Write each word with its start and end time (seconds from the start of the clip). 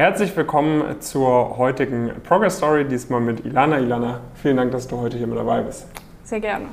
Herzlich 0.00 0.36
willkommen 0.36 1.00
zur 1.00 1.58
heutigen 1.58 2.12
Progress 2.22 2.58
Story, 2.58 2.84
diesmal 2.84 3.20
mit 3.20 3.44
Ilana. 3.44 3.80
Ilana, 3.80 4.20
vielen 4.40 4.56
Dank, 4.56 4.70
dass 4.70 4.86
du 4.86 4.96
heute 4.96 5.18
hier 5.18 5.26
mit 5.26 5.36
dabei 5.36 5.60
bist. 5.62 5.88
Sehr 6.22 6.38
gerne. 6.38 6.66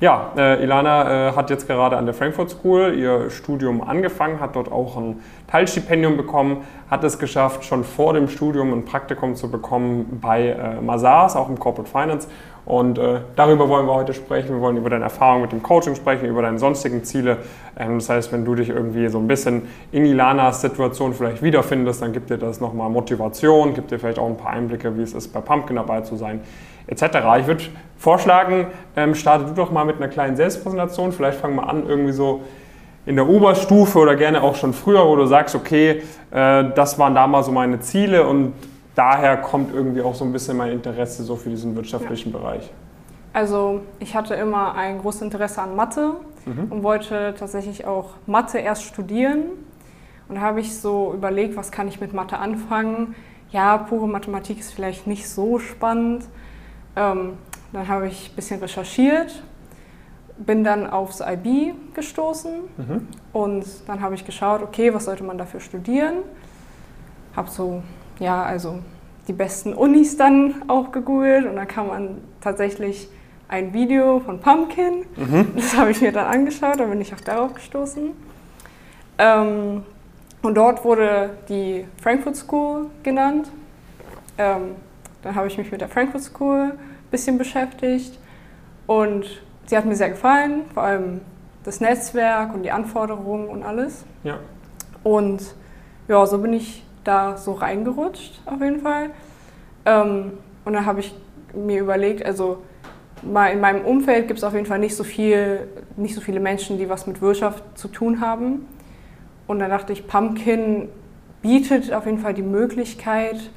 Ja, 0.00 0.30
äh, 0.36 0.62
Ilana 0.62 1.30
äh, 1.30 1.32
hat 1.32 1.50
jetzt 1.50 1.66
gerade 1.66 1.96
an 1.96 2.06
der 2.06 2.14
Frankfurt 2.14 2.50
School 2.50 2.94
ihr 2.96 3.30
Studium 3.30 3.82
angefangen, 3.82 4.38
hat 4.38 4.54
dort 4.54 4.70
auch 4.70 4.96
ein 4.96 5.16
Teilstipendium 5.48 6.16
bekommen, 6.16 6.58
hat 6.88 7.02
es 7.02 7.18
geschafft, 7.18 7.64
schon 7.64 7.82
vor 7.82 8.12
dem 8.12 8.28
Studium 8.28 8.72
ein 8.72 8.84
Praktikum 8.84 9.34
zu 9.34 9.50
bekommen 9.50 10.20
bei 10.22 10.50
äh, 10.50 10.80
Mazars, 10.80 11.34
auch 11.34 11.48
im 11.48 11.58
Corporate 11.58 11.90
Finance. 11.90 12.28
Und 12.64 12.96
äh, 12.98 13.22
darüber 13.34 13.68
wollen 13.68 13.86
wir 13.86 13.94
heute 13.94 14.14
sprechen. 14.14 14.50
Wir 14.50 14.60
wollen 14.60 14.76
über 14.76 14.90
deine 14.90 15.04
Erfahrung 15.04 15.42
mit 15.42 15.50
dem 15.50 15.64
Coaching 15.64 15.96
sprechen, 15.96 16.26
über 16.26 16.42
deine 16.42 16.60
sonstigen 16.60 17.02
Ziele. 17.02 17.38
Ähm, 17.76 17.98
das 17.98 18.08
heißt, 18.08 18.32
wenn 18.32 18.44
du 18.44 18.54
dich 18.54 18.68
irgendwie 18.68 19.08
so 19.08 19.18
ein 19.18 19.26
bisschen 19.26 19.62
in 19.90 20.06
Ilanas 20.06 20.60
Situation 20.60 21.12
vielleicht 21.12 21.42
wiederfindest, 21.42 22.02
dann 22.02 22.12
gibt 22.12 22.30
dir 22.30 22.38
das 22.38 22.60
nochmal 22.60 22.88
Motivation, 22.88 23.74
gibt 23.74 23.90
dir 23.90 23.98
vielleicht 23.98 24.20
auch 24.20 24.28
ein 24.28 24.36
paar 24.36 24.52
Einblicke, 24.52 24.96
wie 24.96 25.02
es 25.02 25.14
ist, 25.14 25.32
bei 25.32 25.40
Pumpkin 25.40 25.74
dabei 25.74 26.02
zu 26.02 26.14
sein 26.14 26.40
etc. 26.88 27.18
Ich 27.40 27.46
würde 27.46 27.64
vorschlagen, 27.96 28.66
ähm, 28.96 29.14
starte 29.14 29.44
du 29.44 29.52
doch 29.52 29.70
mal 29.70 29.84
mit 29.84 29.96
einer 29.96 30.08
kleinen 30.08 30.36
Selbstpräsentation. 30.36 31.12
Vielleicht 31.12 31.38
fangen 31.38 31.56
wir 31.56 31.68
an 31.68 31.86
irgendwie 31.86 32.12
so 32.12 32.42
in 33.06 33.16
der 33.16 33.28
Oberstufe 33.28 33.98
oder 33.98 34.16
gerne 34.16 34.42
auch 34.42 34.54
schon 34.54 34.72
früher, 34.72 35.06
wo 35.06 35.16
du 35.16 35.26
sagst, 35.26 35.54
okay, 35.54 36.02
äh, 36.30 36.64
das 36.74 36.98
waren 36.98 37.14
damals 37.14 37.46
so 37.46 37.52
meine 37.52 37.80
Ziele 37.80 38.26
und 38.26 38.52
daher 38.94 39.36
kommt 39.36 39.72
irgendwie 39.74 40.02
auch 40.02 40.14
so 40.14 40.24
ein 40.24 40.32
bisschen 40.32 40.56
mein 40.56 40.72
Interesse 40.72 41.22
so 41.22 41.36
für 41.36 41.48
diesen 41.48 41.74
wirtschaftlichen 41.76 42.32
ja. 42.32 42.38
Bereich. 42.38 42.70
Also 43.32 43.82
ich 43.98 44.14
hatte 44.14 44.34
immer 44.34 44.74
ein 44.74 44.98
großes 44.98 45.22
Interesse 45.22 45.62
an 45.62 45.76
Mathe 45.76 46.14
mhm. 46.44 46.66
und 46.70 46.82
wollte 46.82 47.34
tatsächlich 47.38 47.86
auch 47.86 48.10
Mathe 48.26 48.58
erst 48.58 48.84
studieren. 48.84 49.42
Und 50.28 50.34
da 50.34 50.40
habe 50.40 50.60
ich 50.60 50.78
so 50.78 51.14
überlegt, 51.14 51.56
was 51.56 51.70
kann 51.70 51.88
ich 51.88 52.00
mit 52.00 52.12
Mathe 52.12 52.38
anfangen? 52.38 53.14
Ja, 53.50 53.78
pure 53.78 54.08
Mathematik 54.08 54.58
ist 54.58 54.74
vielleicht 54.74 55.06
nicht 55.06 55.28
so 55.28 55.58
spannend. 55.58 56.24
Ähm, 56.98 57.34
dann 57.72 57.86
habe 57.86 58.08
ich 58.08 58.30
ein 58.30 58.34
bisschen 58.34 58.60
recherchiert, 58.60 59.42
bin 60.36 60.64
dann 60.64 60.88
aufs 60.88 61.20
IB 61.20 61.74
gestoßen 61.94 62.52
mhm. 62.76 63.08
und 63.32 63.64
dann 63.86 64.00
habe 64.00 64.14
ich 64.14 64.24
geschaut, 64.24 64.62
okay, 64.62 64.92
was 64.92 65.04
sollte 65.04 65.22
man 65.22 65.38
dafür 65.38 65.60
studieren? 65.60 66.16
Habe 67.36 67.50
so, 67.50 67.82
ja, 68.18 68.42
also 68.42 68.80
die 69.28 69.32
besten 69.32 69.74
Unis 69.74 70.16
dann 70.16 70.64
auch 70.68 70.90
gegoogelt 70.90 71.46
und 71.46 71.56
dann 71.56 71.68
kam 71.68 71.88
man 71.88 72.18
tatsächlich 72.40 73.08
ein 73.46 73.72
Video 73.72 74.20
von 74.20 74.40
Pumpkin. 74.40 75.04
Mhm. 75.16 75.52
Das 75.56 75.76
habe 75.76 75.90
ich 75.92 76.00
mir 76.00 76.12
dann 76.12 76.26
angeschaut, 76.26 76.80
da 76.80 76.84
bin 76.84 77.00
ich 77.00 77.14
auch 77.14 77.20
darauf 77.20 77.54
gestoßen. 77.54 78.10
Ähm, 79.18 79.82
und 80.42 80.54
dort 80.54 80.84
wurde 80.84 81.30
die 81.48 81.84
Frankfurt 82.02 82.36
School 82.36 82.86
genannt. 83.02 83.50
Ähm, 84.36 84.76
dann 85.22 85.34
habe 85.34 85.48
ich 85.48 85.58
mich 85.58 85.70
mit 85.70 85.80
der 85.80 85.88
Frankfurt 85.88 86.22
School 86.22 86.74
bisschen 87.10 87.38
beschäftigt 87.38 88.18
und 88.86 89.26
sie 89.66 89.76
hat 89.76 89.84
mir 89.84 89.96
sehr 89.96 90.10
gefallen, 90.10 90.62
vor 90.72 90.82
allem 90.82 91.20
das 91.64 91.80
Netzwerk 91.80 92.54
und 92.54 92.62
die 92.62 92.70
Anforderungen 92.70 93.48
und 93.48 93.62
alles. 93.62 94.04
Ja. 94.24 94.38
Und 95.02 95.42
ja, 96.08 96.24
so 96.26 96.38
bin 96.38 96.52
ich 96.52 96.84
da 97.04 97.36
so 97.36 97.52
reingerutscht 97.52 98.40
auf 98.46 98.60
jeden 98.60 98.80
Fall. 98.80 99.10
Ähm, 99.84 100.32
und 100.64 100.72
dann 100.72 100.86
habe 100.86 101.00
ich 101.00 101.14
mir 101.54 101.80
überlegt, 101.80 102.24
also 102.24 102.62
mal 103.22 103.48
in 103.48 103.60
meinem 103.60 103.84
Umfeld 103.84 104.28
gibt 104.28 104.38
es 104.38 104.44
auf 104.44 104.54
jeden 104.54 104.66
Fall 104.66 104.78
nicht 104.78 104.96
so 104.96 105.04
viel, 105.04 105.68
nicht 105.96 106.14
so 106.14 106.20
viele 106.20 106.40
Menschen, 106.40 106.78
die 106.78 106.88
was 106.88 107.06
mit 107.06 107.20
Wirtschaft 107.20 107.62
zu 107.78 107.88
tun 107.88 108.20
haben. 108.20 108.66
Und 109.46 109.58
dann 109.60 109.70
dachte 109.70 109.92
ich, 109.92 110.06
Pumpkin 110.06 110.88
bietet 111.42 111.92
auf 111.92 112.06
jeden 112.06 112.18
Fall 112.18 112.34
die 112.34 112.42
Möglichkeit, 112.42 113.50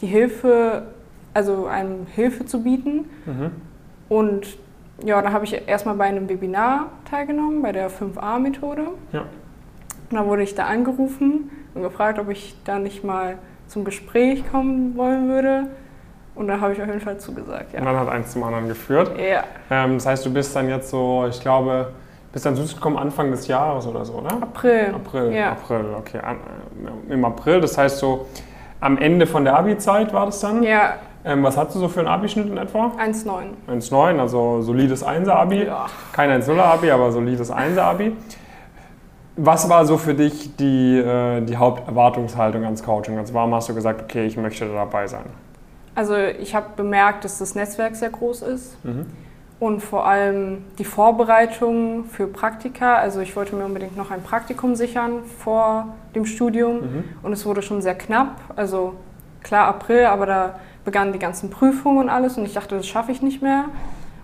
die 0.00 0.06
Hilfe 0.06 0.88
also 1.36 1.66
einem 1.66 2.06
Hilfe 2.06 2.46
zu 2.46 2.62
bieten. 2.62 3.10
Mhm. 3.26 3.50
Und 4.08 4.58
ja, 5.04 5.20
da 5.20 5.32
habe 5.32 5.44
ich 5.44 5.68
erstmal 5.68 5.94
bei 5.94 6.04
einem 6.04 6.30
Webinar 6.30 6.86
teilgenommen, 7.10 7.60
bei 7.60 7.72
der 7.72 7.90
5a-Methode. 7.90 8.86
Ja. 9.12 9.20
Und 9.20 10.16
dann 10.16 10.26
wurde 10.26 10.42
ich 10.42 10.54
da 10.54 10.64
angerufen 10.64 11.50
und 11.74 11.82
gefragt, 11.82 12.18
ob 12.18 12.30
ich 12.30 12.56
da 12.64 12.78
nicht 12.78 13.04
mal 13.04 13.36
zum 13.68 13.84
Gespräch 13.84 14.50
kommen 14.50 14.96
wollen 14.96 15.28
würde. 15.28 15.66
Und 16.34 16.48
da 16.48 16.58
habe 16.60 16.72
ich 16.72 16.80
auf 16.80 16.86
jeden 16.86 17.00
Fall 17.00 17.18
zugesagt. 17.18 17.74
Ja. 17.74 17.80
Und 17.80 17.86
dann 17.86 17.98
hat 17.98 18.08
eins 18.08 18.32
zum 18.32 18.42
anderen 18.42 18.68
geführt. 18.68 19.10
Ja. 19.18 19.44
Ähm, 19.70 19.94
das 19.94 20.06
heißt, 20.06 20.24
du 20.24 20.32
bist 20.32 20.56
dann 20.56 20.70
jetzt 20.70 20.88
so, 20.88 21.26
ich 21.28 21.40
glaube, 21.40 21.92
bist 22.32 22.46
dann 22.46 22.56
süß 22.56 22.76
gekommen 22.76 22.96
Anfang 22.96 23.30
des 23.30 23.46
Jahres 23.46 23.86
oder 23.86 24.06
so, 24.06 24.14
oder? 24.14 24.32
April. 24.40 24.94
April, 24.94 25.32
ja. 25.32 25.52
April, 25.52 25.84
okay. 25.98 26.20
Im 27.10 27.24
April, 27.26 27.60
das 27.60 27.76
heißt 27.76 27.98
so 27.98 28.26
am 28.80 28.98
Ende 28.98 29.26
von 29.26 29.44
der 29.44 29.58
Abi-Zeit 29.58 30.12
war 30.12 30.26
das 30.26 30.40
dann? 30.40 30.62
Ja. 30.62 30.94
Ähm, 31.26 31.42
was 31.42 31.56
hast 31.56 31.74
du 31.74 31.80
so 31.80 31.88
für 31.88 32.00
einen 32.00 32.08
Abischnitt 32.08 32.46
in 32.46 32.56
etwa? 32.56 32.92
1,9. 32.98 33.46
1,9, 33.68 34.20
also 34.20 34.62
solides 34.62 35.04
1er-Abi. 35.04 35.64
Ja. 35.64 35.86
Kein 36.12 36.30
1,0er-Abi, 36.30 36.92
aber 36.92 37.10
solides 37.10 37.52
1er-Abi. 37.52 38.12
Was 39.34 39.68
war 39.68 39.84
so 39.84 39.98
für 39.98 40.14
dich 40.14 40.54
die, 40.54 40.96
äh, 40.96 41.40
die 41.40 41.56
Haupterwartungshaltung 41.56 42.64
ans 42.64 42.84
Coaching? 42.84 43.18
Also 43.18 43.34
warum 43.34 43.52
hast 43.54 43.68
du 43.68 43.74
gesagt, 43.74 44.02
okay, 44.02 44.24
ich 44.24 44.36
möchte 44.36 44.68
dabei 44.68 45.08
sein? 45.08 45.24
Also 45.96 46.14
ich 46.16 46.54
habe 46.54 46.66
bemerkt, 46.76 47.24
dass 47.24 47.38
das 47.38 47.56
Netzwerk 47.56 47.96
sehr 47.96 48.10
groß 48.10 48.42
ist 48.42 48.84
mhm. 48.84 49.06
und 49.58 49.80
vor 49.80 50.06
allem 50.06 50.58
die 50.78 50.84
Vorbereitung 50.84 52.04
für 52.04 52.28
Praktika. 52.28 52.98
Also 52.98 53.20
ich 53.20 53.34
wollte 53.34 53.56
mir 53.56 53.64
unbedingt 53.64 53.96
noch 53.96 54.12
ein 54.12 54.22
Praktikum 54.22 54.76
sichern 54.76 55.24
vor 55.38 55.88
dem 56.14 56.24
Studium 56.24 56.76
mhm. 56.76 57.04
und 57.24 57.32
es 57.32 57.44
wurde 57.44 57.62
schon 57.62 57.82
sehr 57.82 57.96
knapp. 57.96 58.36
Also 58.54 58.94
klar 59.42 59.66
April, 59.66 60.06
aber 60.06 60.26
da 60.26 60.54
begannen 60.86 61.12
die 61.12 61.18
ganzen 61.18 61.50
Prüfungen 61.50 61.98
und 61.98 62.08
alles 62.08 62.38
und 62.38 62.46
ich 62.46 62.54
dachte, 62.54 62.76
das 62.76 62.86
schaffe 62.86 63.12
ich 63.12 63.20
nicht 63.20 63.42
mehr. 63.42 63.66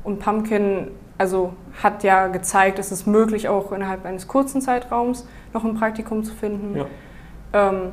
Und 0.02 0.20
Pumpkin 0.20 0.88
also 1.18 1.52
hat 1.82 2.02
ja 2.02 2.28
gezeigt, 2.28 2.78
es 2.78 2.90
ist 2.90 3.06
möglich, 3.06 3.48
auch 3.48 3.72
innerhalb 3.72 4.04
eines 4.04 4.26
kurzen 4.26 4.60
Zeitraums 4.60 5.26
noch 5.52 5.64
ein 5.64 5.74
Praktikum 5.74 6.24
zu 6.24 6.34
finden. 6.34 6.76
Ja. 6.76 6.86
Ähm, 7.52 7.92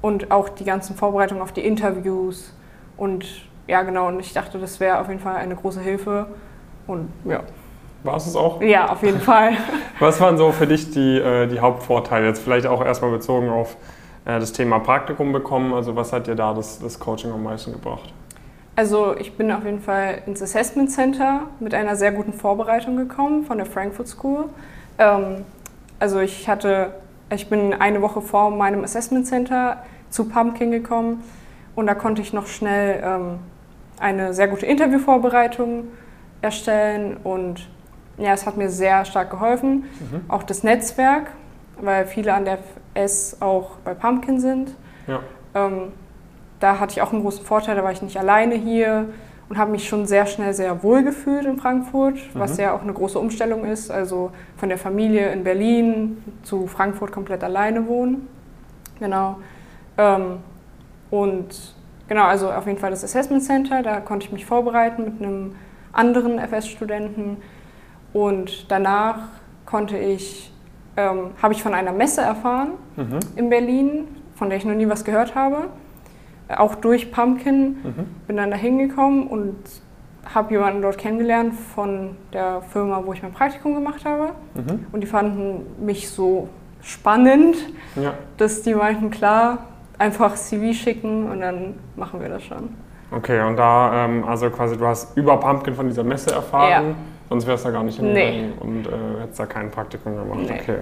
und 0.00 0.30
auch 0.30 0.48
die 0.48 0.64
ganzen 0.64 0.96
Vorbereitungen 0.96 1.42
auf 1.42 1.52
die 1.52 1.64
Interviews. 1.64 2.52
Und 2.96 3.26
ja, 3.66 3.82
genau, 3.82 4.08
und 4.08 4.20
ich 4.20 4.32
dachte, 4.32 4.58
das 4.58 4.80
wäre 4.80 4.98
auf 4.98 5.08
jeden 5.08 5.20
Fall 5.20 5.36
eine 5.36 5.54
große 5.54 5.80
Hilfe. 5.80 6.26
Und 6.86 7.10
ja. 7.24 7.40
War 8.02 8.16
es 8.16 8.26
es 8.26 8.36
auch? 8.36 8.60
Ja, 8.60 8.90
auf 8.90 9.02
jeden 9.02 9.20
Fall. 9.32 9.52
Was 9.98 10.20
waren 10.20 10.36
so 10.36 10.52
für 10.52 10.66
dich 10.66 10.90
die, 10.90 11.18
äh, 11.18 11.46
die 11.46 11.60
Hauptvorteile? 11.60 12.26
Jetzt 12.26 12.42
vielleicht 12.42 12.66
auch 12.66 12.84
erstmal 12.84 13.12
bezogen 13.12 13.48
auf 13.48 13.76
das 14.24 14.52
Thema 14.52 14.78
Praktikum 14.78 15.32
bekommen. 15.32 15.74
Also 15.74 15.96
was 15.96 16.12
hat 16.12 16.26
dir 16.26 16.34
da 16.34 16.54
das, 16.54 16.78
das 16.78 16.98
Coaching 16.98 17.30
am 17.32 17.42
meisten 17.42 17.72
gebracht? 17.72 18.12
Also 18.76 19.16
ich 19.16 19.36
bin 19.36 19.52
auf 19.52 19.64
jeden 19.64 19.80
Fall 19.80 20.22
ins 20.26 20.42
Assessment 20.42 20.90
Center 20.90 21.42
mit 21.60 21.74
einer 21.74 21.94
sehr 21.94 22.10
guten 22.12 22.32
Vorbereitung 22.32 22.96
gekommen 22.96 23.44
von 23.44 23.58
der 23.58 23.66
Frankfurt 23.66 24.08
School. 24.08 24.46
Ähm, 24.98 25.44
also 26.00 26.18
ich 26.20 26.48
hatte, 26.48 26.94
ich 27.30 27.48
bin 27.48 27.72
eine 27.72 28.02
Woche 28.02 28.20
vor 28.20 28.50
meinem 28.50 28.82
Assessment 28.82 29.26
Center 29.26 29.84
zu 30.10 30.28
Pumpkin 30.28 30.70
gekommen 30.72 31.22
und 31.76 31.86
da 31.86 31.94
konnte 31.94 32.20
ich 32.20 32.32
noch 32.32 32.46
schnell 32.46 33.02
ähm, 33.04 33.38
eine 34.00 34.34
sehr 34.34 34.48
gute 34.48 34.66
Interviewvorbereitung 34.66 35.84
erstellen 36.42 37.16
und 37.22 37.68
ja, 38.18 38.32
es 38.32 38.46
hat 38.46 38.56
mir 38.56 38.70
sehr 38.70 39.04
stark 39.04 39.30
geholfen. 39.30 39.84
Mhm. 40.00 40.20
Auch 40.28 40.42
das 40.42 40.62
Netzwerk, 40.62 41.28
weil 41.80 42.06
viele 42.06 42.34
an 42.34 42.44
der 42.44 42.58
FS 42.94 43.38
auch 43.40 43.76
bei 43.84 43.94
Pumpkin 43.94 44.40
sind. 44.40 44.74
Ja. 45.06 45.20
Ähm, 45.54 45.92
da 46.60 46.78
hatte 46.78 46.92
ich 46.92 47.02
auch 47.02 47.12
einen 47.12 47.22
großen 47.22 47.44
Vorteil, 47.44 47.76
da 47.76 47.84
war 47.84 47.92
ich 47.92 48.02
nicht 48.02 48.18
alleine 48.18 48.54
hier 48.54 49.08
und 49.48 49.58
habe 49.58 49.72
mich 49.72 49.88
schon 49.88 50.06
sehr 50.06 50.26
schnell 50.26 50.54
sehr 50.54 50.82
wohl 50.82 51.02
gefühlt 51.02 51.44
in 51.44 51.58
Frankfurt, 51.58 52.18
was 52.34 52.54
mhm. 52.54 52.64
ja 52.64 52.74
auch 52.74 52.82
eine 52.82 52.92
große 52.92 53.18
Umstellung 53.18 53.64
ist. 53.64 53.90
Also 53.90 54.30
von 54.56 54.68
der 54.68 54.78
Familie 54.78 55.30
in 55.32 55.44
Berlin 55.44 56.22
zu 56.42 56.66
Frankfurt 56.66 57.12
komplett 57.12 57.44
alleine 57.44 57.86
wohnen. 57.86 58.26
Genau. 58.98 59.36
Ähm, 59.98 60.38
und 61.10 61.74
genau, 62.08 62.24
also 62.24 62.50
auf 62.50 62.66
jeden 62.66 62.78
Fall 62.78 62.90
das 62.90 63.04
Assessment 63.04 63.42
Center, 63.42 63.82
da 63.82 64.00
konnte 64.00 64.26
ich 64.26 64.32
mich 64.32 64.46
vorbereiten 64.46 65.04
mit 65.04 65.22
einem 65.22 65.54
anderen 65.92 66.38
FS-Studenten. 66.38 67.36
Und 68.12 68.70
danach 68.70 69.18
konnte 69.66 69.98
ich 69.98 70.53
ähm, 70.96 71.30
habe 71.42 71.54
ich 71.54 71.62
von 71.62 71.74
einer 71.74 71.92
Messe 71.92 72.20
erfahren 72.20 72.72
mhm. 72.96 73.20
in 73.36 73.50
Berlin, 73.50 74.08
von 74.34 74.48
der 74.48 74.58
ich 74.58 74.64
noch 74.64 74.74
nie 74.74 74.88
was 74.88 75.04
gehört 75.04 75.34
habe. 75.34 75.68
Auch 76.48 76.74
durch 76.74 77.10
Pumpkin 77.10 77.76
mhm. 77.82 78.06
bin 78.26 78.36
dann 78.36 78.50
da 78.50 78.56
hingekommen 78.56 79.26
und 79.26 79.56
habe 80.32 80.52
jemanden 80.52 80.82
dort 80.82 80.98
kennengelernt 80.98 81.54
von 81.74 82.16
der 82.32 82.62
Firma, 82.72 83.02
wo 83.04 83.12
ich 83.12 83.22
mein 83.22 83.32
Praktikum 83.32 83.74
gemacht 83.74 84.04
habe. 84.04 84.30
Mhm. 84.54 84.86
Und 84.92 85.00
die 85.00 85.06
fanden 85.06 85.84
mich 85.84 86.08
so 86.08 86.48
spannend, 86.82 87.56
ja. 87.96 88.14
dass 88.36 88.62
die 88.62 88.74
meinten, 88.74 89.10
klar, 89.10 89.58
einfach 89.98 90.34
CV 90.34 90.72
schicken 90.74 91.30
und 91.30 91.40
dann 91.40 91.74
machen 91.96 92.20
wir 92.20 92.28
das 92.28 92.42
schon. 92.44 92.70
Okay, 93.10 93.40
und 93.42 93.56
da, 93.56 94.04
ähm, 94.04 94.24
also 94.24 94.50
quasi, 94.50 94.76
du 94.76 94.86
hast 94.86 95.16
über 95.16 95.38
Pumpkin 95.38 95.74
von 95.74 95.86
dieser 95.86 96.04
Messe 96.04 96.34
erfahren. 96.34 96.88
Ja. 96.88 96.94
Sonst 97.28 97.46
wärst 97.46 97.64
du 97.64 97.68
da 97.68 97.74
gar 97.74 97.84
nicht 97.84 97.98
hingegangen 97.98 98.50
nee. 98.50 98.54
und 98.60 98.86
äh, 98.86 99.20
hättest 99.22 99.40
da 99.40 99.46
kein 99.46 99.70
Praktikum 99.70 100.16
gemacht. 100.16 100.40
Nee. 100.42 100.60
Okay. 100.60 100.78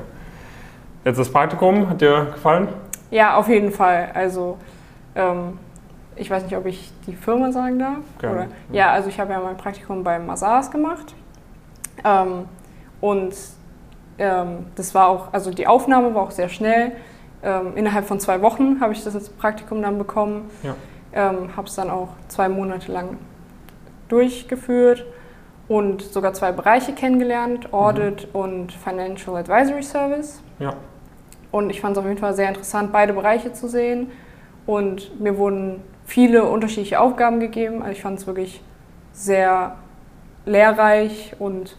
Jetzt 1.05 1.19
das 1.19 1.31
Praktikum, 1.31 1.89
hat 1.89 2.01
dir 2.01 2.27
gefallen? 2.33 2.69
Ja, 3.11 3.37
auf 3.37 3.49
jeden 3.49 3.71
Fall. 3.71 4.11
Also 4.15 4.59
Ähm, 5.15 5.59
ich 6.17 6.31
weiß 6.31 6.45
nicht, 6.45 6.57
ob 6.57 6.67
ich 6.67 6.91
die 7.07 7.15
Firma 7.15 7.53
sagen 7.53 7.79
darf. 7.79 7.99
Gerne. 8.19 8.37
Oder, 8.37 8.49
ja, 8.71 8.91
also 8.93 9.09
ich 9.09 9.19
habe 9.19 9.33
ja 9.33 9.41
mein 9.41 9.57
Praktikum 9.57 10.05
bei 10.05 10.19
Mazars 10.19 10.71
gemacht. 10.71 11.15
Ähm, 12.05 12.47
und 13.01 13.35
ähm, 14.19 14.67
das 14.75 14.95
war 14.95 15.09
auch, 15.09 15.33
also 15.33 15.51
die 15.51 15.67
Aufnahme 15.67 16.15
war 16.15 16.23
auch 16.23 16.31
sehr 16.31 16.49
schnell. 16.49 16.93
Ähm, 17.43 17.73
innerhalb 17.77 18.07
von 18.07 18.21
zwei 18.21 18.41
Wochen 18.43 18.81
habe 18.81 18.93
ich 18.93 19.03
das 19.03 19.29
Praktikum 19.31 19.83
dann 19.83 19.99
bekommen. 19.99 20.51
Ja. 20.63 20.75
Ähm, 21.15 21.57
habe 21.57 21.67
es 21.67 21.75
dann 21.75 21.91
auch 21.91 22.09
zwei 22.29 22.49
Monate 22.49 22.93
lang 22.93 23.19
durchgeführt 24.09 25.05
und 25.69 26.03
sogar 26.03 26.33
zwei 26.35 26.53
Bereiche 26.53 26.93
kennengelernt, 26.93 27.73
Audit 27.73 28.29
und 28.33 28.73
Financial 28.73 29.37
Advisory 29.37 29.83
Service. 29.83 30.43
Ja. 30.59 30.75
Und 31.51 31.71
ich 31.71 31.81
fand 31.81 31.97
es 31.97 31.99
auf 32.03 32.07
jeden 32.07 32.19
Fall 32.19 32.35
sehr 32.35 32.49
interessant, 32.49 32.93
beide 32.93 33.13
Bereiche 33.13 33.53
zu 33.53 33.69
sehen. 33.69 34.11
Und 34.67 35.21
mir 35.21 35.37
wurden 35.39 35.83
viele 36.07 36.45
unterschiedliche 36.45 37.01
Aufgaben 37.01 37.41
gegeben. 37.41 37.83
Also 37.83 37.93
ich 37.93 38.03
fand 38.03 38.19
es 38.19 38.27
wirklich 38.27 38.63
sehr 39.13 39.77
lehrreich 40.47 41.35
und 41.39 41.77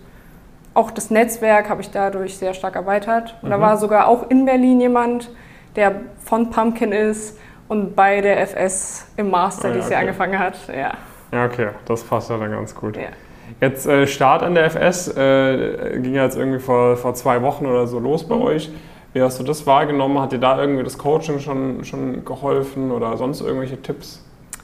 auch 0.74 0.89
das 0.91 1.09
Netzwerk 1.12 1.69
habe 1.69 1.81
ich 1.81 1.91
dadurch 1.91 2.38
sehr 2.38 2.53
stark 2.53 2.75
erweitert. 2.75 3.35
Und 3.41 3.50
da 3.51 3.57
Mhm. 3.57 3.62
war 3.62 3.77
sogar 3.77 4.07
auch 4.07 4.30
in 4.30 4.45
Berlin 4.45 4.80
jemand, 4.81 5.30
der 5.75 5.94
von 6.24 6.50
Pumpkin 6.50 6.91
ist 6.91 7.38
und 7.68 7.95
bei 7.95 8.21
der 8.21 8.39
FS 8.41 9.07
im 9.18 9.30
Master 9.30 9.65
Ah 9.65 9.68
ja, 9.69 9.74
dieses 9.75 9.89
Jahr 9.89 10.00
okay. 10.01 10.07
angefangen 10.09 10.39
hat. 10.39 10.56
Ja. 10.68 10.94
Ja, 11.31 11.45
okay, 11.45 11.69
das 11.85 12.03
passt 12.03 12.30
ja 12.30 12.38
dann 12.38 12.51
ganz 12.51 12.74
gut. 12.75 12.95
Ja. 12.97 13.03
Jetzt 13.62 13.86
äh, 13.88 14.08
Start 14.08 14.44
an 14.44 14.56
der 14.56 14.66
FS 14.66 15.08
äh, 15.16 16.00
ging 16.02 16.14
ja 16.14 16.24
jetzt 16.24 16.38
irgendwie 16.38 16.60
vor, 16.60 16.98
vor 16.98 17.14
zwei 17.14 17.42
Wochen 17.42 17.66
oder 17.66 17.88
so 17.88 18.00
los 18.00 18.28
bei 18.28 18.36
Mhm. 18.36 18.42
euch. 18.42 18.72
Wie 19.14 19.22
hast 19.22 19.40
du 19.40 19.44
das 19.44 19.66
wahrgenommen? 19.68 20.20
Hat 20.20 20.32
dir 20.32 20.40
da 20.40 20.60
irgendwie 20.60 20.84
das 20.84 20.98
Coaching 20.98 21.40
schon, 21.40 21.84
schon 21.86 22.26
geholfen 22.26 22.92
oder 22.92 23.16
sonst 23.18 23.42
irgendwelche 23.42 23.82
Tipps? 23.82 24.24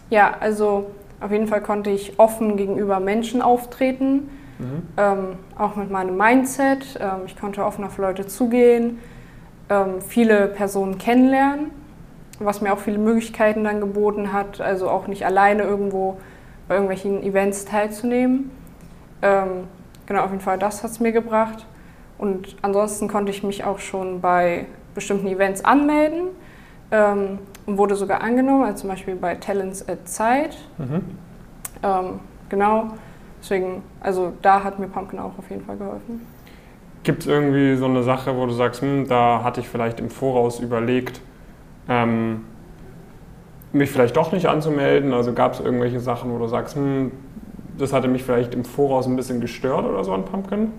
Ja, 0.09 0.33
also 0.39 0.87
auf 1.21 1.31
jeden 1.31 1.47
Fall 1.47 1.61
konnte 1.61 1.91
ich 1.91 2.17
offen 2.19 2.57
gegenüber 2.57 2.99
Menschen 2.99 3.41
auftreten, 3.41 4.29
Mhm. 4.57 4.83
ähm, 4.97 5.17
auch 5.57 5.75
mit 5.77 5.89
meinem 5.91 6.17
Mindset. 6.17 6.97
Ähm, 6.99 7.21
ich 7.27 7.39
konnte 7.39 7.63
offen 7.63 7.85
auf 7.85 7.97
Leute 7.97 8.25
zugehen, 8.27 8.99
ähm, 9.69 10.01
viele 10.05 10.47
Personen 10.47 10.97
kennenlernen, 10.97 11.71
was 12.39 12.59
mir 12.59 12.73
auch 12.73 12.79
viele 12.79 12.97
Möglichkeiten 12.97 13.63
dann 13.63 13.79
geboten 13.79 14.33
hat, 14.33 14.59
also 14.59 14.89
auch 14.89 15.07
nicht 15.07 15.25
alleine 15.25 15.63
irgendwo 15.63 16.17
bei 16.67 16.73
irgendwelchen 16.75 17.23
Events 17.23 17.65
teilzunehmen. 17.65 18.51
Ähm, 19.21 19.67
genau, 20.05 20.23
auf 20.23 20.31
jeden 20.31 20.41
Fall 20.41 20.57
das 20.57 20.83
hat 20.83 20.91
es 20.91 20.99
mir 20.99 21.11
gebracht. 21.11 21.65
Und 22.17 22.57
ansonsten 22.61 23.07
konnte 23.07 23.31
ich 23.31 23.43
mich 23.43 23.63
auch 23.63 23.79
schon 23.79 24.21
bei 24.21 24.65
bestimmten 24.93 25.27
Events 25.27 25.63
anmelden 25.63 26.29
ähm, 26.91 27.39
und 27.65 27.77
wurde 27.77 27.95
sogar 27.95 28.21
angenommen, 28.21 28.63
also 28.63 28.81
zum 28.81 28.89
Beispiel 28.89 29.15
bei 29.15 29.35
Talents 29.35 29.87
at 29.87 30.07
Zeit. 30.07 30.57
Mhm. 30.77 31.01
Ähm, 31.81 32.19
genau, 32.49 32.87
deswegen, 33.41 33.83
also 34.01 34.33
da 34.41 34.63
hat 34.63 34.79
mir 34.79 34.87
Pumpkin 34.87 35.19
auch 35.19 35.37
auf 35.37 35.49
jeden 35.49 35.63
Fall 35.63 35.77
geholfen. 35.77 36.25
Gibt 37.03 37.21
es 37.21 37.27
irgendwie 37.27 37.77
so 37.77 37.85
eine 37.85 38.03
Sache, 38.03 38.35
wo 38.35 38.45
du 38.45 38.51
sagst, 38.51 38.81
hm, 38.81 39.07
da 39.07 39.41
hatte 39.43 39.61
ich 39.61 39.69
vielleicht 39.69 40.01
im 40.01 40.09
Voraus 40.09 40.59
überlegt, 40.59 41.21
ähm, 41.87 42.43
mich 43.71 43.89
vielleicht 43.89 44.17
doch 44.17 44.33
nicht 44.33 44.47
anzumelden? 44.47 45.13
Also 45.13 45.31
gab 45.31 45.53
es 45.53 45.61
irgendwelche 45.61 46.01
Sachen, 46.01 46.33
wo 46.33 46.37
du 46.37 46.47
sagst, 46.47 46.75
hm, 46.75 47.11
das 47.79 47.93
hatte 47.93 48.07
mich 48.07 48.23
vielleicht 48.23 48.53
im 48.53 48.65
Voraus 48.65 49.07
ein 49.07 49.15
bisschen 49.15 49.41
gestört 49.41 49.85
oder 49.85 50.03
so 50.03 50.13
an 50.13 50.25
Pumpkin? 50.25 50.71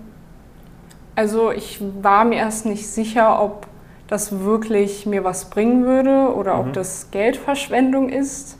Also 1.15 1.51
ich 1.51 1.81
war 2.01 2.23
mir 2.25 2.35
erst 2.37 2.65
nicht 2.65 2.87
sicher, 2.87 3.41
ob 3.41 3.67
das 4.07 4.39
wirklich 4.41 5.05
mir 5.05 5.23
was 5.23 5.49
bringen 5.49 5.85
würde 5.85 6.33
oder 6.35 6.55
Mhm. 6.55 6.59
ob 6.59 6.73
das 6.73 7.11
Geldverschwendung 7.11 8.09
ist, 8.09 8.57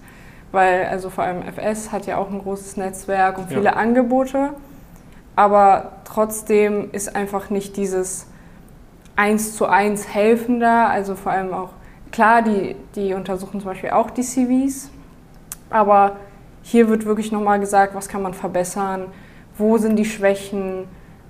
weil 0.52 0.86
also 0.86 1.10
vor 1.10 1.24
allem 1.24 1.42
FS 1.44 1.92
hat 1.92 2.06
ja 2.06 2.18
auch 2.18 2.30
ein 2.30 2.40
großes 2.40 2.78
Netzwerk 2.78 3.38
und 3.38 3.50
Ja. 3.50 3.58
viele 3.58 3.76
Angebote, 3.76 4.50
aber 5.36 5.94
trotzdem 6.06 6.90
ist 6.92 7.16
einfach 7.16 7.50
nicht 7.50 7.78
dieses 7.78 8.28
eins 9.16 9.56
zu 9.56 9.66
eins 9.68 10.08
helfen 10.14 10.60
da, 10.60 10.88
also 10.88 11.16
vor 11.16 11.32
allem 11.32 11.54
auch 11.54 11.70
klar, 12.12 12.42
die, 12.42 12.76
die 12.96 13.14
untersuchen 13.14 13.60
zum 13.62 13.70
Beispiel 13.70 13.92
auch 13.92 14.10
die 14.10 14.24
CVs, 14.24 14.90
aber 15.70 16.18
hier 16.64 16.90
wird 16.90 17.06
wirklich 17.06 17.32
nochmal 17.32 17.60
gesagt, 17.60 17.96
was 17.96 18.08
kann 18.08 18.22
man 18.22 18.34
verbessern, 18.34 19.06
wo 19.58 19.78
sind 19.78 19.96
die 19.98 20.06
Schwächen, 20.06 20.86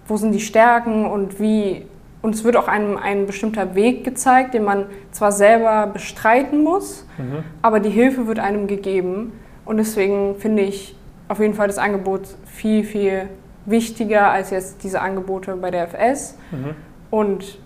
wo 0.08 0.18
sind 0.18 0.32
die 0.32 0.40
Stärken 0.40 1.06
und 1.06 1.40
wie. 1.40 1.86
Und 2.22 2.36
es 2.36 2.44
wird 2.44 2.56
auch 2.56 2.68
einem 2.68 2.98
ein 2.98 3.26
bestimmter 3.26 3.74
Weg 3.74 4.04
gezeigt, 4.04 4.54
den 4.54 4.64
man 4.64 4.86
zwar 5.12 5.32
selber 5.32 5.88
bestreiten 5.88 6.64
muss, 6.64 7.08
Mhm. 7.18 7.44
aber 7.64 7.80
die 7.80 7.90
Hilfe 7.90 8.28
wird 8.28 8.38
einem 8.38 8.68
gegeben. 8.68 9.32
Und 9.66 9.78
deswegen 9.78 10.36
finde 10.36 10.62
ich 10.62 10.96
auf 11.30 11.40
jeden 11.40 11.56
Fall 11.56 11.66
das 11.68 11.78
Angebot 11.80 12.22
viel, 12.46 12.84
viel 12.84 13.30
wichtiger 13.66 14.30
als 14.30 14.52
jetzt 14.52 14.84
diese 14.84 15.02
Angebote 15.02 15.56
bei 15.56 15.72
der 15.72 15.84
FS. 15.88 16.38
Mhm. 16.52 16.76
Und 17.10 17.60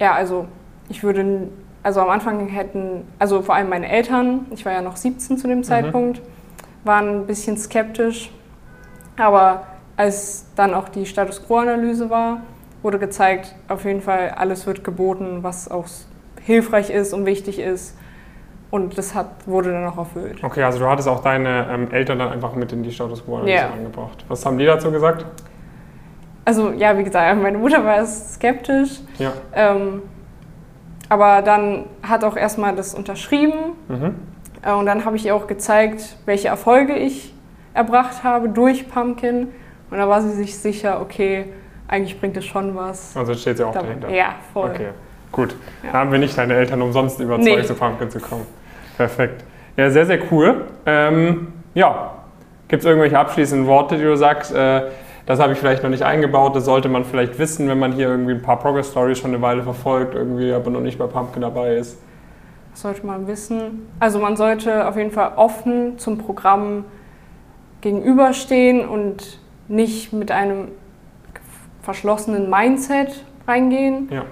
ja, 0.00 0.12
also 0.14 0.46
ich 0.88 1.02
würde, 1.02 1.48
also 1.82 2.00
am 2.00 2.08
Anfang 2.08 2.46
hätten, 2.48 3.02
also 3.18 3.42
vor 3.42 3.56
allem 3.56 3.68
meine 3.68 3.88
Eltern, 3.90 4.46
ich 4.52 4.64
war 4.64 4.72
ja 4.72 4.80
noch 4.80 4.96
17 4.96 5.36
zu 5.36 5.48
dem 5.48 5.64
Zeitpunkt, 5.64 6.22
waren 6.88 7.20
ein 7.20 7.26
bisschen 7.26 7.56
skeptisch. 7.56 8.32
Aber 9.16 9.62
als 9.96 10.46
dann 10.56 10.74
auch 10.74 10.88
die 10.88 11.06
Status 11.06 11.44
Quo-Analyse 11.46 12.10
war, 12.10 12.38
wurde 12.82 12.98
gezeigt, 12.98 13.54
auf 13.68 13.84
jeden 13.84 14.00
Fall 14.00 14.30
alles 14.36 14.66
wird 14.66 14.82
geboten, 14.82 15.38
was 15.42 15.70
auch 15.70 15.86
hilfreich 16.42 16.90
ist 16.90 17.12
und 17.12 17.26
wichtig 17.26 17.60
ist. 17.60 17.96
Und 18.70 18.98
das 18.98 19.14
hat, 19.14 19.46
wurde 19.46 19.72
dann 19.72 19.86
auch 19.86 19.96
erfüllt. 19.98 20.42
Okay, 20.44 20.62
also 20.62 20.78
du 20.78 20.86
hattest 20.88 21.08
auch 21.08 21.20
deine 21.22 21.66
ähm, 21.70 21.90
Eltern 21.90 22.18
dann 22.18 22.30
einfach 22.32 22.54
mit 22.54 22.72
in 22.72 22.82
die 22.82 22.92
Status 22.92 23.24
quo 23.24 23.36
Analyse 23.36 23.54
Ja. 23.56 23.70
eingebracht. 23.72 24.24
Was 24.28 24.44
haben 24.44 24.58
die 24.58 24.66
dazu 24.66 24.90
gesagt? 24.90 25.24
Also 26.44 26.72
ja, 26.72 26.96
wie 26.98 27.04
gesagt, 27.04 27.42
meine 27.42 27.58
Mutter 27.58 27.84
war 27.84 27.96
erst 27.96 28.34
skeptisch. 28.34 29.00
Ja. 29.18 29.32
Ähm, 29.54 30.02
aber 31.08 31.40
dann 31.42 31.86
hat 32.02 32.22
auch 32.24 32.36
erstmal 32.36 32.74
das 32.76 32.94
unterschrieben 32.94 33.72
Mhm. 33.88 34.14
Äh, 34.62 34.72
Und 34.72 34.86
dann 34.86 35.04
habe 35.04 35.16
ich 35.16 35.26
ihr 35.26 35.34
auch 35.34 35.46
gezeigt, 35.46 36.16
welche 36.26 36.48
Erfolge 36.48 36.94
ich 36.94 37.34
erbracht 37.74 38.24
habe 38.24 38.48
durch 38.48 38.88
Pumpkin. 38.90 39.48
Und 39.90 39.96
da 39.98 40.08
war 40.08 40.20
sie 40.22 40.30
sich 40.32 40.58
sicher, 40.58 41.00
okay, 41.00 41.46
eigentlich 41.86 42.20
bringt 42.20 42.36
es 42.36 42.44
schon 42.44 42.74
was. 42.76 43.16
Also 43.16 43.34
steht 43.34 43.56
sie 43.56 43.64
auch 43.64 43.72
Da- 43.72 43.82
dahinter. 43.82 44.10
ja, 44.10 44.34
voll. 44.52 44.70
Okay, 44.70 44.88
gut. 45.32 45.54
Ja. 45.82 45.92
Da 45.92 45.98
haben 46.00 46.12
wir 46.12 46.18
nicht 46.18 46.36
deine 46.36 46.54
Eltern 46.54 46.82
umsonst 46.82 47.18
überzeugt, 47.20 47.44
Nee. 47.58 47.62
zu 47.64 47.74
Pumpkin 47.74 48.10
zu 48.10 48.20
kommen. 48.20 48.46
Perfekt. 48.96 49.44
Ja, 49.76 49.88
sehr, 49.90 50.04
sehr 50.06 50.18
cool. 50.32 50.66
Ähm, 50.84 51.52
ja, 51.74 52.10
gibt 52.66 52.82
es 52.82 52.86
irgendwelche 52.86 53.18
abschließenden 53.18 53.66
Worte, 53.66 53.96
die 53.96 54.02
du 54.02 54.16
sagst, 54.16 54.52
äh, 54.52 54.82
das 55.24 55.38
habe 55.40 55.52
ich 55.52 55.58
vielleicht 55.58 55.82
noch 55.82 55.90
nicht 55.90 56.02
eingebaut, 56.02 56.56
das 56.56 56.64
sollte 56.64 56.88
man 56.88 57.04
vielleicht 57.04 57.38
wissen, 57.38 57.68
wenn 57.68 57.78
man 57.78 57.92
hier 57.92 58.08
irgendwie 58.08 58.32
ein 58.32 58.42
paar 58.42 58.58
Progress 58.58 58.90
Stories 58.90 59.18
schon 59.18 59.30
eine 59.32 59.40
Weile 59.40 59.62
verfolgt, 59.62 60.14
irgendwie 60.14 60.52
aber 60.52 60.70
noch 60.70 60.80
nicht 60.80 60.98
bei 60.98 61.06
Pumpkin 61.06 61.42
dabei 61.42 61.76
ist. 61.76 61.98
Sollte 62.78 63.04
man 63.04 63.26
wissen. 63.26 63.88
Also 63.98 64.20
man 64.20 64.36
sollte 64.36 64.86
auf 64.86 64.96
jeden 64.96 65.10
Fall 65.10 65.32
offen 65.34 65.98
zum 65.98 66.16
Programm 66.16 66.84
gegenüberstehen 67.80 68.88
und 68.88 69.40
nicht 69.66 70.12
mit 70.12 70.30
einem 70.30 70.68
verschlossenen 71.82 72.48
Mindset 72.48 73.24
reingehen. 73.48 74.08
Ja. 74.12 74.24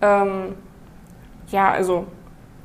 Ähm, 0.00 0.56
ja, 1.52 1.70
also 1.70 2.06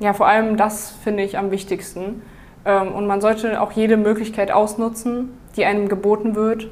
ja, 0.00 0.12
vor 0.12 0.26
allem 0.26 0.56
das 0.56 0.90
finde 1.04 1.22
ich 1.22 1.38
am 1.38 1.52
wichtigsten. 1.52 2.22
Ähm, 2.64 2.90
und 2.92 3.06
man 3.06 3.20
sollte 3.20 3.60
auch 3.60 3.70
jede 3.70 3.96
Möglichkeit 3.96 4.50
ausnutzen, 4.50 5.38
die 5.54 5.64
einem 5.64 5.88
geboten 5.88 6.34
wird 6.34 6.68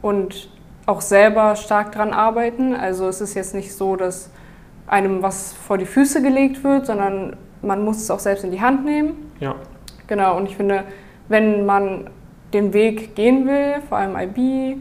und 0.00 0.48
auch 0.86 1.00
selber 1.00 1.56
stark 1.56 1.90
dran 1.90 2.12
arbeiten. 2.12 2.72
Also 2.72 3.08
es 3.08 3.20
ist 3.20 3.34
jetzt 3.34 3.52
nicht 3.52 3.74
so, 3.74 3.96
dass 3.96 4.30
einem 4.86 5.24
was 5.24 5.54
vor 5.54 5.76
die 5.76 5.86
Füße 5.86 6.22
gelegt 6.22 6.62
wird, 6.62 6.86
sondern 6.86 7.36
man 7.66 7.84
muss 7.84 7.98
es 7.98 8.10
auch 8.10 8.18
selbst 8.18 8.44
in 8.44 8.50
die 8.50 8.60
Hand 8.60 8.84
nehmen. 8.84 9.32
Ja. 9.40 9.56
Genau, 10.06 10.36
und 10.36 10.46
ich 10.46 10.56
finde, 10.56 10.84
wenn 11.28 11.66
man 11.66 12.08
den 12.52 12.72
Weg 12.72 13.14
gehen 13.14 13.46
will, 13.46 13.82
vor 13.88 13.98
allem 13.98 14.16
IB, 14.16 14.78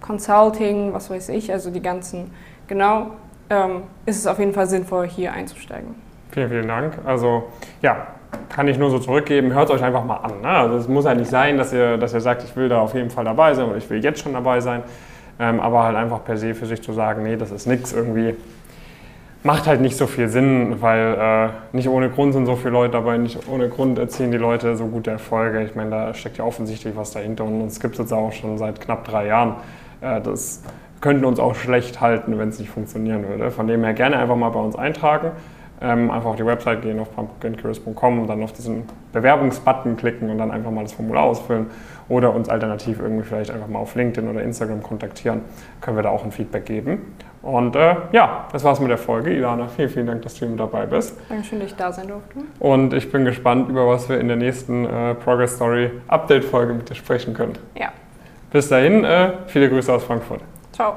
Consulting, 0.00 0.92
was 0.92 1.08
weiß 1.08 1.30
ich, 1.30 1.50
also 1.50 1.70
die 1.70 1.80
ganzen, 1.80 2.30
genau, 2.66 3.12
ähm, 3.48 3.84
ist 4.04 4.18
es 4.18 4.26
auf 4.26 4.38
jeden 4.38 4.52
Fall 4.52 4.66
sinnvoll, 4.66 5.08
hier 5.08 5.32
einzusteigen. 5.32 5.94
Vielen, 6.30 6.50
vielen 6.50 6.68
Dank. 6.68 6.98
Also 7.06 7.44
ja, 7.80 8.08
kann 8.48 8.68
ich 8.68 8.76
nur 8.76 8.90
so 8.90 8.98
zurückgeben, 8.98 9.52
hört 9.52 9.70
euch 9.70 9.82
einfach 9.82 10.04
mal 10.04 10.16
an. 10.16 10.40
Ne? 10.42 10.48
Also 10.48 10.76
es 10.76 10.88
muss 10.88 11.04
ja 11.04 11.14
nicht 11.14 11.30
sein, 11.30 11.56
dass 11.56 11.72
ihr, 11.72 11.96
dass 11.96 12.12
ihr 12.12 12.20
sagt, 12.20 12.42
ich 12.42 12.54
will 12.56 12.68
da 12.68 12.80
auf 12.80 12.94
jeden 12.94 13.10
Fall 13.10 13.24
dabei 13.24 13.54
sein 13.54 13.66
oder 13.66 13.76
ich 13.76 13.88
will 13.88 14.02
jetzt 14.02 14.20
schon 14.20 14.32
dabei 14.32 14.60
sein. 14.60 14.82
Ähm, 15.38 15.60
aber 15.60 15.82
halt 15.84 15.96
einfach 15.96 16.22
per 16.24 16.36
se 16.36 16.54
für 16.54 16.66
sich 16.66 16.82
zu 16.82 16.92
sagen, 16.92 17.22
nee, 17.22 17.36
das 17.36 17.50
ist 17.50 17.66
nichts 17.66 17.92
irgendwie. 17.92 18.36
Macht 19.46 19.66
halt 19.66 19.82
nicht 19.82 19.98
so 19.98 20.06
viel 20.06 20.28
Sinn, 20.28 20.80
weil 20.80 21.18
äh, 21.20 21.76
nicht 21.76 21.90
ohne 21.90 22.08
Grund 22.08 22.32
sind 22.32 22.46
so 22.46 22.56
viele 22.56 22.70
Leute 22.70 22.92
dabei, 22.92 23.18
nicht 23.18 23.46
ohne 23.46 23.68
Grund 23.68 23.98
erzielen 23.98 24.30
die 24.30 24.38
Leute 24.38 24.74
so 24.74 24.86
gute 24.86 25.10
Erfolge. 25.10 25.62
Ich 25.62 25.74
meine, 25.74 25.90
da 25.90 26.14
steckt 26.14 26.38
ja 26.38 26.44
offensichtlich 26.44 26.96
was 26.96 27.10
dahinter 27.10 27.44
und 27.44 27.60
uns 27.60 27.78
gibt 27.78 27.92
es 27.94 27.98
jetzt 27.98 28.12
auch 28.14 28.32
schon 28.32 28.56
seit 28.56 28.80
knapp 28.80 29.04
drei 29.04 29.26
Jahren. 29.26 29.56
Äh, 30.00 30.22
das 30.22 30.62
könnten 31.02 31.26
uns 31.26 31.38
auch 31.38 31.54
schlecht 31.54 32.00
halten, 32.00 32.38
wenn 32.38 32.48
es 32.48 32.58
nicht 32.58 32.70
funktionieren 32.70 33.28
würde. 33.28 33.50
Von 33.50 33.66
dem 33.66 33.84
her 33.84 33.92
gerne 33.92 34.16
einfach 34.16 34.36
mal 34.36 34.48
bei 34.48 34.60
uns 34.60 34.76
eintragen. 34.76 35.32
ähm, 35.80 36.10
einfach 36.10 36.30
auf 36.30 36.36
die 36.36 36.46
Website 36.46 36.82
gehen, 36.82 36.98
auf 36.98 37.14
pumpkincurious.com 37.14 38.20
und 38.20 38.26
dann 38.28 38.42
auf 38.42 38.52
diesen 38.52 38.84
Bewerbungsbutton 39.12 39.96
klicken 39.96 40.30
und 40.30 40.38
dann 40.38 40.50
einfach 40.50 40.70
mal 40.70 40.82
das 40.82 40.92
Formular 40.92 41.24
ausfüllen 41.24 41.66
oder 42.08 42.34
uns 42.34 42.48
alternativ 42.48 43.00
irgendwie 43.00 43.24
vielleicht 43.24 43.50
einfach 43.50 43.68
mal 43.68 43.80
auf 43.80 43.94
LinkedIn 43.94 44.30
oder 44.30 44.42
Instagram 44.42 44.82
kontaktieren, 44.82 45.42
können 45.82 45.96
wir 45.98 46.02
da 46.02 46.10
auch 46.10 46.24
ein 46.24 46.32
Feedback 46.32 46.64
geben. 46.64 47.14
Und 47.44 47.76
äh, 47.76 47.96
ja, 48.12 48.46
das 48.52 48.64
war's 48.64 48.80
mit 48.80 48.88
der 48.88 48.96
Folge. 48.96 49.30
Ilana, 49.30 49.68
vielen, 49.68 49.90
vielen 49.90 50.06
Dank, 50.06 50.22
dass 50.22 50.34
du 50.38 50.46
mit 50.46 50.58
dabei 50.58 50.86
bist. 50.86 51.14
Dankeschön, 51.28 51.60
dass 51.60 51.70
ich 51.70 51.76
da 51.76 51.92
sein 51.92 52.08
durfte. 52.08 52.38
Und 52.58 52.94
ich 52.94 53.12
bin 53.12 53.26
gespannt, 53.26 53.68
über 53.68 53.86
was 53.86 54.08
wir 54.08 54.18
in 54.18 54.28
der 54.28 54.38
nächsten 54.38 54.86
äh, 54.86 55.14
Progress 55.14 55.56
Story 55.56 55.90
Update 56.08 56.44
Folge 56.44 56.72
mit 56.72 56.88
dir 56.88 56.94
sprechen 56.94 57.34
können. 57.34 57.58
Ja. 57.74 57.92
Bis 58.50 58.70
dahin, 58.70 59.04
äh, 59.04 59.32
viele 59.46 59.68
Grüße 59.68 59.92
aus 59.92 60.04
Frankfurt. 60.04 60.40
Ciao. 60.72 60.94